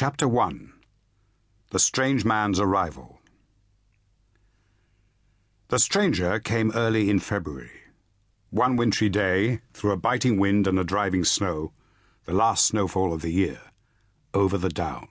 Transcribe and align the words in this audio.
Chapter 0.00 0.28
1 0.28 0.72
The 1.70 1.80
Strange 1.80 2.24
Man's 2.24 2.60
Arrival 2.60 3.18
The 5.70 5.80
stranger 5.80 6.38
came 6.38 6.70
early 6.76 7.10
in 7.10 7.18
February. 7.18 7.72
One 8.50 8.76
wintry 8.76 9.08
day, 9.08 9.58
through 9.72 9.90
a 9.90 9.96
biting 9.96 10.38
wind 10.38 10.68
and 10.68 10.78
a 10.78 10.84
driving 10.84 11.24
snow, 11.24 11.72
the 12.26 12.32
last 12.32 12.64
snowfall 12.64 13.12
of 13.12 13.22
the 13.22 13.32
year, 13.32 13.60
over 14.32 14.56
the 14.56 14.68
down. 14.68 15.08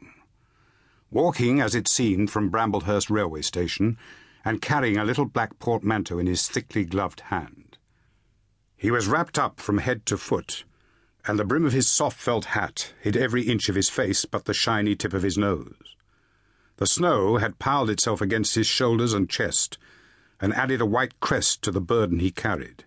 Walking, 1.12 1.60
as 1.60 1.76
it 1.76 1.90
seemed, 1.90 2.32
from 2.32 2.50
Bramblehurst 2.50 3.10
railway 3.10 3.42
station, 3.42 3.98
and 4.46 4.62
carrying 4.62 4.96
a 4.96 5.04
little 5.04 5.26
black 5.26 5.60
portmanteau 5.60 6.18
in 6.18 6.28
his 6.28 6.48
thickly 6.48 6.86
gloved 6.86 7.20
hand. 7.28 7.78
He 8.78 8.90
was 8.90 9.10
wrapped 9.10 9.38
up 9.38 9.60
from 9.60 9.80
head 9.80 10.06
to 10.06 10.18
foot 10.18 10.64
and 11.28 11.38
the 11.38 11.46
brim 11.46 11.66
of 11.66 11.74
his 11.74 11.90
soft 11.90 12.18
felt 12.18 12.46
hat 12.46 12.94
hid 13.02 13.18
every 13.18 13.44
inch 13.44 13.68
of 13.68 13.76
his 13.76 13.90
face 13.90 14.24
but 14.24 14.46
the 14.46 14.54
shiny 14.54 14.96
tip 14.96 15.14
of 15.14 15.24
his 15.24 15.38
nose. 15.38 15.96
The 16.78 16.88
snow 16.88 17.38
had 17.38 17.60
piled 17.60 17.90
itself 17.90 18.22
against 18.22 18.56
his 18.56 18.66
shoulders 18.66 19.14
and 19.14 19.30
chest, 19.30 19.78
and 20.40 20.54
added 20.54 20.80
a 20.80 20.86
white 20.86 21.20
crest 21.20 21.62
to 21.64 21.72
the 21.72 21.82
burden 21.82 22.20
he 22.20 22.32
carried. 22.32 22.86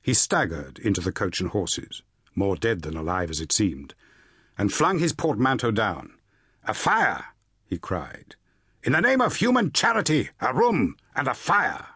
He 0.00 0.14
staggered 0.14 0.78
into 0.78 1.02
the 1.02 1.12
coach 1.12 1.40
and 1.40 1.50
horses, 1.50 2.02
more 2.34 2.56
dead 2.56 2.82
than 2.82 2.96
alive 2.96 3.28
as 3.30 3.40
it 3.40 3.52
seemed, 3.52 3.94
and 4.56 4.72
flung 4.72 4.98
his 4.98 5.12
portmanteau 5.12 5.70
down. 5.70 6.14
A 6.64 6.72
fire! 6.72 7.26
he 7.66 7.76
cried. 7.78 8.36
In 8.82 8.92
the 8.92 9.00
name 9.00 9.20
of 9.20 9.36
human 9.36 9.72
charity, 9.72 10.30
a 10.40 10.54
room 10.54 10.96
and 11.14 11.28
a 11.28 11.34
fire! 11.34 11.86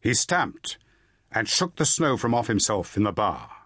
He 0.00 0.14
stamped 0.14 0.78
and 1.32 1.48
shook 1.48 1.76
the 1.76 1.84
snow 1.84 2.16
from 2.16 2.34
off 2.34 2.46
himself 2.46 2.96
in 2.96 3.02
the 3.02 3.12
bar 3.12 3.57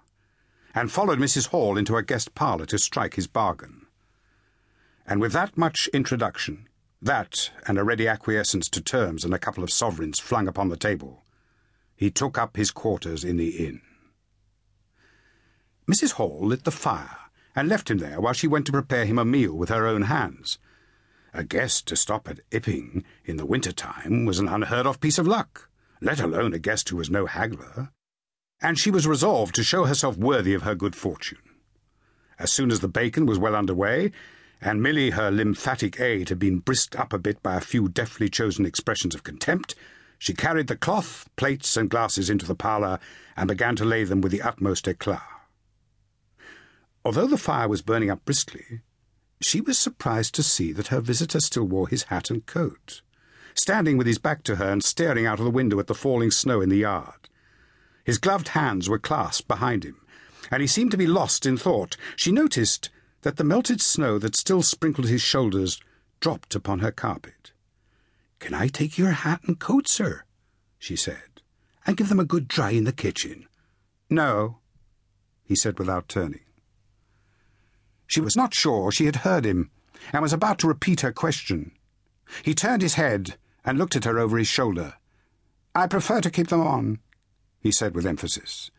and 0.74 0.90
followed 0.90 1.18
Mrs. 1.18 1.48
Hall 1.48 1.76
into 1.76 1.96
a 1.96 2.02
guest 2.02 2.34
parlour 2.34 2.66
to 2.66 2.78
strike 2.78 3.14
his 3.14 3.26
bargain. 3.26 3.86
And 5.06 5.20
with 5.20 5.32
that 5.32 5.56
much 5.56 5.88
introduction, 5.88 6.68
that 7.00 7.50
and 7.66 7.78
a 7.78 7.84
ready 7.84 8.06
acquiescence 8.06 8.68
to 8.70 8.80
terms 8.80 9.24
and 9.24 9.34
a 9.34 9.38
couple 9.38 9.64
of 9.64 9.72
sovereigns 9.72 10.18
flung 10.18 10.46
upon 10.46 10.68
the 10.68 10.76
table, 10.76 11.22
he 11.96 12.10
took 12.10 12.38
up 12.38 12.56
his 12.56 12.70
quarters 12.70 13.24
in 13.24 13.36
the 13.36 13.66
inn. 13.66 13.80
Mrs. 15.90 16.12
Hall 16.12 16.40
lit 16.46 16.64
the 16.64 16.70
fire 16.70 17.18
and 17.54 17.68
left 17.68 17.90
him 17.90 17.98
there 17.98 18.20
while 18.20 18.32
she 18.32 18.46
went 18.46 18.66
to 18.66 18.72
prepare 18.72 19.04
him 19.04 19.18
a 19.18 19.24
meal 19.24 19.52
with 19.52 19.68
her 19.68 19.86
own 19.86 20.02
hands. 20.02 20.58
A 21.34 21.44
guest 21.44 21.86
to 21.88 21.96
stop 21.96 22.28
at 22.28 22.40
Iping 22.50 23.04
in 23.24 23.36
the 23.36 23.46
winter 23.46 23.72
time 23.72 24.24
was 24.24 24.38
an 24.38 24.48
unheard 24.48 24.86
of 24.86 25.00
piece 25.00 25.18
of 25.18 25.26
luck, 25.26 25.68
let 26.00 26.20
alone 26.20 26.54
a 26.54 26.58
guest 26.58 26.88
who 26.88 26.96
was 26.96 27.10
no 27.10 27.26
haggler 27.26 27.90
and 28.62 28.78
she 28.78 28.90
was 28.90 29.06
resolved 29.06 29.54
to 29.56 29.64
show 29.64 29.84
herself 29.84 30.16
worthy 30.16 30.54
of 30.54 30.62
her 30.62 30.74
good 30.74 30.94
fortune. 30.94 31.38
As 32.38 32.52
soon 32.52 32.70
as 32.70 32.80
the 32.80 32.88
bacon 32.88 33.26
was 33.26 33.38
well 33.38 33.56
under 33.56 33.74
way, 33.74 34.12
and 34.60 34.82
Milly, 34.82 35.10
her 35.10 35.30
lymphatic 35.30 35.98
aid, 36.00 36.28
had 36.28 36.38
been 36.38 36.60
brisked 36.60 36.94
up 36.94 37.12
a 37.12 37.18
bit 37.18 37.42
by 37.42 37.56
a 37.56 37.60
few 37.60 37.88
deftly 37.88 38.28
chosen 38.28 38.64
expressions 38.64 39.14
of 39.14 39.24
contempt, 39.24 39.74
she 40.18 40.32
carried 40.32 40.68
the 40.68 40.76
cloth, 40.76 41.28
plates, 41.34 41.76
and 41.76 41.90
glasses 41.90 42.30
into 42.30 42.46
the 42.46 42.54
parlour 42.54 43.00
and 43.36 43.48
began 43.48 43.74
to 43.74 43.84
lay 43.84 44.04
them 44.04 44.20
with 44.20 44.30
the 44.30 44.42
utmost 44.42 44.86
eclat. 44.86 45.22
Although 47.04 47.26
the 47.26 47.36
fire 47.36 47.66
was 47.66 47.82
burning 47.82 48.10
up 48.10 48.24
briskly, 48.24 48.82
she 49.40 49.60
was 49.60 49.76
surprised 49.76 50.36
to 50.36 50.44
see 50.44 50.70
that 50.72 50.88
her 50.88 51.00
visitor 51.00 51.40
still 51.40 51.64
wore 51.64 51.88
his 51.88 52.04
hat 52.04 52.30
and 52.30 52.46
coat, 52.46 53.02
standing 53.54 53.98
with 53.98 54.06
his 54.06 54.18
back 54.18 54.44
to 54.44 54.56
her 54.56 54.70
and 54.70 54.84
staring 54.84 55.26
out 55.26 55.40
of 55.40 55.44
the 55.44 55.50
window 55.50 55.80
at 55.80 55.88
the 55.88 55.94
falling 55.94 56.30
snow 56.30 56.60
in 56.60 56.68
the 56.68 56.76
yard. 56.76 57.21
His 58.04 58.18
gloved 58.18 58.48
hands 58.48 58.88
were 58.88 58.98
clasped 58.98 59.48
behind 59.48 59.84
him, 59.84 60.00
and 60.50 60.60
he 60.60 60.66
seemed 60.66 60.90
to 60.90 60.96
be 60.96 61.06
lost 61.06 61.46
in 61.46 61.56
thought. 61.56 61.96
She 62.16 62.32
noticed 62.32 62.90
that 63.22 63.36
the 63.36 63.44
melted 63.44 63.80
snow 63.80 64.18
that 64.18 64.36
still 64.36 64.62
sprinkled 64.62 65.08
his 65.08 65.22
shoulders 65.22 65.80
dropped 66.20 66.54
upon 66.54 66.80
her 66.80 66.90
carpet. 66.90 67.52
Can 68.38 68.54
I 68.54 68.66
take 68.66 68.98
your 68.98 69.12
hat 69.12 69.42
and 69.44 69.58
coat, 69.58 69.86
sir? 69.86 70.24
she 70.78 70.96
said, 70.96 71.42
and 71.86 71.96
give 71.96 72.08
them 72.08 72.20
a 72.20 72.24
good 72.24 72.48
dry 72.48 72.70
in 72.70 72.84
the 72.84 72.92
kitchen. 72.92 73.46
No, 74.10 74.58
he 75.44 75.54
said 75.54 75.78
without 75.78 76.08
turning. 76.08 76.40
She 78.06 78.20
was 78.20 78.36
not 78.36 78.52
sure 78.52 78.90
she 78.90 79.06
had 79.06 79.16
heard 79.16 79.44
him, 79.44 79.70
and 80.12 80.22
was 80.22 80.32
about 80.32 80.58
to 80.58 80.66
repeat 80.66 81.02
her 81.02 81.12
question. 81.12 81.72
He 82.42 82.54
turned 82.54 82.82
his 82.82 82.94
head 82.94 83.36
and 83.64 83.78
looked 83.78 83.94
at 83.94 84.04
her 84.04 84.18
over 84.18 84.38
his 84.38 84.48
shoulder. 84.48 84.94
I 85.74 85.86
prefer 85.86 86.20
to 86.20 86.30
keep 86.30 86.48
them 86.48 86.60
on, 86.60 86.98
he 87.62 87.70
said 87.70 87.94
with 87.94 88.06
emphasis. 88.06 88.70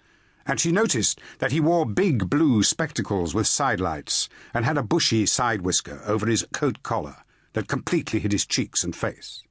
And 0.46 0.60
she 0.60 0.72
noticed 0.72 1.22
that 1.40 1.54
he 1.54 1.62
wore 1.62 1.86
big 1.86 2.30
blue 2.30 2.64
spectacles 2.64 3.34
with 3.34 3.48
sidelights 3.48 4.28
and 4.54 4.66
had 4.66 4.78
a 4.78 4.84
bushy 4.84 5.26
side 5.26 5.62
whisker 5.62 6.02
over 6.06 6.28
his 6.28 6.46
coat 6.52 6.84
collar 6.84 7.18
that 7.54 7.70
completely 7.70 8.20
hid 8.20 8.34
his 8.34 8.46
cheeks 8.46 8.84
and 8.84 8.96
face. 8.96 9.44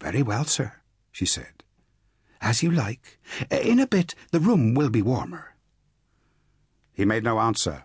Very 0.00 0.22
well, 0.22 0.44
sir, 0.44 0.72
she 1.12 1.24
said. 1.24 1.62
As 2.40 2.62
you 2.62 2.70
like. 2.70 3.20
In 3.50 3.78
a 3.78 3.86
bit 3.86 4.14
the 4.32 4.40
room 4.40 4.74
will 4.74 4.90
be 4.90 5.00
warmer. 5.00 5.54
He 6.92 7.04
made 7.04 7.24
no 7.24 7.38
answer, 7.38 7.84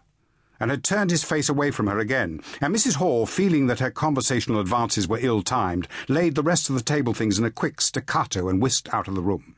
and 0.59 0.69
had 0.71 0.83
turned 0.83 1.11
his 1.11 1.23
face 1.23 1.47
away 1.47 1.71
from 1.71 1.87
her 1.87 1.99
again, 1.99 2.41
and 2.59 2.75
Mrs. 2.75 2.95
Hall, 2.95 3.25
feeling 3.25 3.67
that 3.67 3.79
her 3.79 3.89
conversational 3.89 4.59
advances 4.59 5.07
were 5.07 5.19
ill-timed, 5.19 5.87
laid 6.07 6.35
the 6.35 6.43
rest 6.43 6.69
of 6.69 6.75
the 6.75 6.83
table 6.83 7.13
things 7.13 7.39
in 7.39 7.45
a 7.45 7.51
quick 7.51 7.81
staccato 7.81 8.49
and 8.49 8.61
whisked 8.61 8.93
out 8.93 9.07
of 9.07 9.15
the 9.15 9.21
room. 9.21 9.55